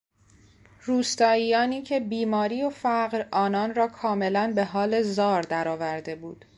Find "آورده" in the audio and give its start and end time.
5.67-6.15